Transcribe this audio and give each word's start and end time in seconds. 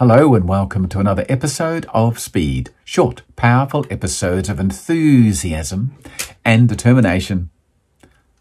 Hello 0.00 0.34
and 0.34 0.48
welcome 0.48 0.88
to 0.88 0.98
another 0.98 1.26
episode 1.28 1.84
of 1.92 2.18
Speed. 2.18 2.70
Short, 2.86 3.20
powerful 3.36 3.84
episodes 3.90 4.48
of 4.48 4.58
enthusiasm 4.58 5.94
and 6.42 6.66
determination. 6.66 7.50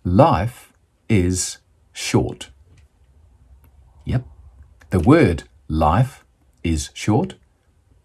Life 0.05 0.71
is 1.09 1.57
short. 1.91 2.49
Yep, 4.05 4.25
the 4.91 5.01
word 5.01 5.43
life 5.67 6.23
is 6.63 6.91
short, 6.93 7.35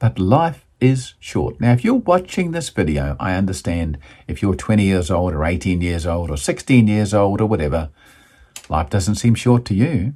but 0.00 0.18
life 0.18 0.66
is 0.80 1.14
short. 1.21 1.61
Now, 1.61 1.75
if 1.75 1.84
you're 1.84 1.95
watching 1.95 2.50
this 2.50 2.71
video, 2.71 3.14
I 3.21 3.34
understand 3.34 3.98
if 4.27 4.43
you're 4.43 4.57
20 4.57 4.82
years 4.82 5.12
old 5.12 5.32
or 5.32 5.45
18 5.45 5.80
years 5.80 6.07
old 6.09 6.29
or 6.29 6.36
16 6.36 6.89
years 6.89 7.14
old 7.14 7.41
or 7.41 7.46
whatever, 7.46 7.91
life 8.68 8.91
doesn't 8.91 9.14
seem 9.14 9.36
short 9.36 9.64
to 9.66 9.75
you. 9.75 10.14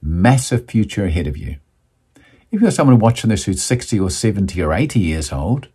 Massive 0.00 0.68
future 0.68 1.06
ahead 1.06 1.26
of 1.26 1.36
you. 1.36 1.56
If 2.54 2.62
you're 2.62 2.70
someone 2.70 3.00
watching 3.00 3.30
this 3.30 3.46
who's 3.46 3.64
60 3.64 3.98
or 3.98 4.10
70 4.10 4.62
or 4.62 4.72
80 4.72 5.00
years 5.00 5.32
old, 5.32 5.66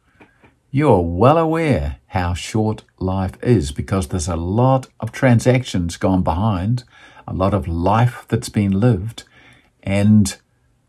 you're 0.72 1.02
well 1.02 1.38
aware 1.38 1.98
how 2.08 2.34
short 2.34 2.86
life 3.00 3.34
is 3.44 3.74
because 3.74 4.08
there's 4.08 4.30
a 4.30 4.38
lot 4.38 4.88
of 5.02 5.12
transactions 5.12 5.98
gone 5.98 6.24
behind, 6.24 6.86
a 7.28 7.34
lot 7.34 7.54
of 7.54 7.68
life 7.68 8.24
that's 8.30 8.48
been 8.48 8.80
lived, 8.80 9.26
and 9.84 10.38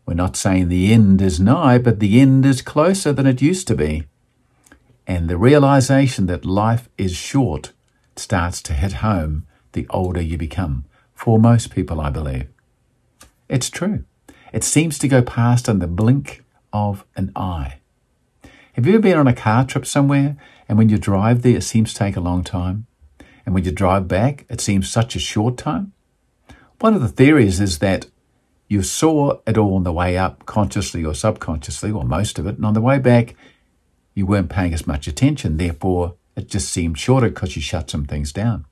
we're 0.05 0.13
not 0.13 0.37
saying 0.37 0.69
the 0.69 0.93
end 0.93 1.21
is 1.21 1.41
nigh, 1.41 1.77
but 1.77 1.99
the 1.99 2.21
end 2.21 2.45
is 2.45 2.61
closer 2.61 3.11
than 3.11 3.27
it 3.27 3.41
used 3.41 3.67
to 3.67 3.75
be. 3.75 4.05
And 5.05 5.29
the 5.29 5.37
realization 5.37 6.25
that 6.27 6.45
life 6.45 6.87
is 6.97 7.17
short 7.17 7.73
starts 8.15 8.61
to 8.61 8.73
hit 8.73 8.93
home 8.93 9.45
the 9.73 9.87
older 9.89 10.21
you 10.21 10.37
become, 10.37 10.85
for 11.13 11.37
most 11.37 11.69
people, 11.69 11.99
I 11.99 12.11
believe. 12.11 12.47
It's 13.49 13.69
true. 13.69 14.05
It 14.51 14.63
seems 14.63 14.99
to 14.99 15.07
go 15.07 15.21
past 15.21 15.67
in 15.69 15.79
the 15.79 15.87
blink 15.87 16.43
of 16.73 17.05
an 17.15 17.31
eye. 17.35 17.79
Have 18.73 18.85
you 18.85 18.93
ever 18.93 19.01
been 19.01 19.17
on 19.17 19.27
a 19.27 19.33
car 19.33 19.65
trip 19.65 19.85
somewhere 19.85 20.37
and 20.67 20.77
when 20.77 20.89
you 20.89 20.97
drive 20.97 21.41
there, 21.41 21.57
it 21.57 21.63
seems 21.63 21.93
to 21.93 21.99
take 21.99 22.15
a 22.15 22.21
long 22.21 22.43
time? 22.43 22.85
And 23.45 23.55
when 23.55 23.63
you 23.63 23.71
drive 23.71 24.07
back, 24.07 24.45
it 24.49 24.61
seems 24.61 24.89
such 24.89 25.15
a 25.15 25.19
short 25.19 25.57
time? 25.57 25.93
One 26.79 26.93
of 26.93 27.01
the 27.01 27.07
theories 27.07 27.59
is 27.59 27.79
that 27.79 28.07
you 28.67 28.83
saw 28.83 29.39
it 29.45 29.57
all 29.57 29.75
on 29.75 29.83
the 29.83 29.91
way 29.91 30.17
up, 30.17 30.45
consciously 30.45 31.03
or 31.03 31.13
subconsciously, 31.13 31.91
or 31.91 32.03
most 32.03 32.39
of 32.39 32.47
it, 32.47 32.55
and 32.55 32.65
on 32.65 32.73
the 32.73 32.81
way 32.81 32.99
back, 32.99 33.35
you 34.13 34.25
weren't 34.25 34.49
paying 34.49 34.73
as 34.73 34.87
much 34.87 35.07
attention. 35.07 35.57
Therefore, 35.57 36.15
it 36.35 36.47
just 36.47 36.69
seemed 36.69 36.97
shorter 36.97 37.29
because 37.29 37.55
you 37.55 37.61
shut 37.61 37.89
some 37.89 38.05
things 38.05 38.31
down. 38.31 38.65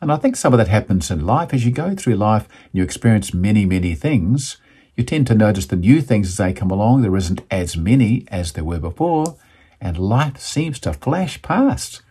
And 0.00 0.10
I 0.10 0.16
think 0.16 0.36
some 0.36 0.52
of 0.52 0.58
that 0.58 0.68
happens 0.68 1.10
in 1.10 1.26
life 1.26 1.54
as 1.54 1.64
you 1.64 1.70
go 1.70 1.94
through 1.94 2.16
life 2.16 2.48
and 2.64 2.70
you 2.72 2.82
experience 2.82 3.32
many, 3.32 3.64
many 3.64 3.94
things 3.94 4.58
you 4.96 5.04
tend 5.04 5.26
to 5.26 5.34
notice 5.34 5.66
the 5.66 5.76
new 5.76 6.00
things 6.00 6.28
as 6.28 6.36
they 6.36 6.52
come 6.52 6.70
along. 6.70 7.02
There 7.02 7.16
isn't 7.16 7.42
as 7.50 7.76
many 7.76 8.24
as 8.28 8.52
there 8.52 8.64
were 8.64 8.78
before, 8.78 9.36
and 9.80 9.98
life 9.98 10.38
seems 10.38 10.78
to 10.80 10.92
flash 10.92 11.42
past. 11.42 12.02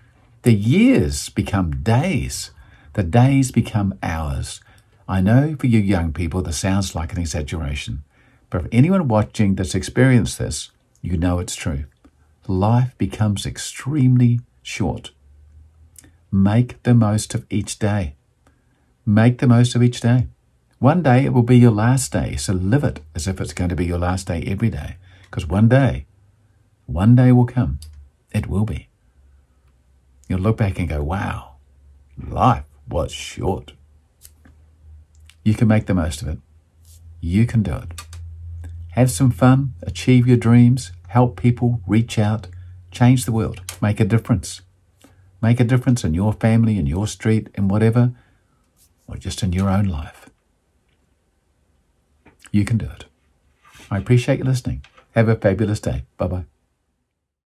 The 0.44 0.54
years 0.54 1.30
become 1.30 1.84
days, 1.84 2.52
the 2.94 3.04
days 3.04 3.52
become 3.52 3.98
hours. 4.04 4.60
I 5.08 5.22
know 5.22 5.56
for 5.58 5.68
you 5.68 5.80
young 5.80 6.12
people, 6.12 6.42
this 6.42 6.58
sounds 6.58 6.96
like 6.96 7.14
an 7.14 7.20
exaggeration, 7.20 8.04
but 8.50 8.64
for 8.64 8.70
anyone 8.72 9.08
watching 9.08 9.56
that's 9.56 9.76
experienced 9.76 10.40
this, 10.40 10.72
you 11.02 11.18
know 11.18 11.40
it's 11.40 11.56
true. 11.56 11.86
Life 12.48 12.98
becomes 12.98 13.46
extremely 13.46 14.42
short. 14.62 15.12
Make 16.32 16.82
the 16.84 16.94
most 16.94 17.34
of 17.36 17.46
each 17.50 17.80
day. 17.80 18.16
Make 19.06 19.38
the 19.38 19.48
most 19.48 19.76
of 19.76 19.84
each 19.84 20.02
day. 20.02 20.28
One 20.84 21.02
day 21.02 21.24
it 21.24 21.32
will 21.32 21.44
be 21.44 21.58
your 21.58 21.72
last 21.72 22.12
day, 22.12 22.36
so 22.36 22.52
live 22.52 22.84
it 22.84 23.00
as 23.16 23.26
if 23.26 23.40
it's 23.40 23.54
going 23.54 23.70
to 23.70 23.76
be 23.76 23.86
your 23.86 23.98
last 23.98 24.28
day 24.28 24.44
every 24.46 24.70
day. 24.70 24.98
Because 25.22 25.46
one 25.46 25.70
day, 25.70 26.06
one 26.88 27.16
day 27.16 27.32
will 27.32 27.46
come. 27.46 27.80
It 28.34 28.48
will 28.48 28.66
be. 28.66 28.90
You'll 30.28 30.42
look 30.42 30.58
back 30.58 30.80
and 30.80 30.90
go, 30.90 31.02
wow, 31.02 31.56
life 32.22 32.66
was 32.90 33.14
short. 33.14 33.72
You 35.46 35.54
can 35.54 35.70
make 35.70 35.86
the 35.86 35.94
most 35.94 36.22
of 36.22 36.28
it. 36.28 36.40
You 37.22 37.46
can 37.46 37.64
do 37.64 37.76
it. 37.76 38.02
Have 38.90 39.10
some 39.10 39.32
fun, 39.32 39.76
achieve 39.84 40.28
your 40.28 40.36
dreams, 40.36 40.92
help 41.08 41.40
people, 41.40 41.80
reach 41.88 42.20
out, 42.20 42.48
change 42.92 43.24
the 43.24 43.32
world, 43.32 43.62
make 43.82 44.02
a 44.02 44.06
difference. 44.06 44.60
Make 45.42 45.62
a 45.62 45.64
difference 45.64 46.04
in 46.04 46.14
your 46.14 46.34
family, 46.34 46.78
in 46.78 46.88
your 46.88 47.08
street, 47.08 47.48
in 47.56 47.70
whatever, 47.70 48.12
or 49.08 49.16
just 49.16 49.44
in 49.44 49.54
your 49.54 49.70
own 49.70 49.86
life. 49.86 50.23
You 52.54 52.64
can 52.64 52.78
do 52.78 52.86
it. 52.86 53.06
I 53.92 53.98
appreciate 53.98 54.38
you 54.38 54.46
listening. 54.46 54.86
Have 55.16 55.28
a 55.28 55.36
fabulous 55.36 55.80
day. 55.80 56.04
Bye 56.18 56.28
bye. 56.28 56.46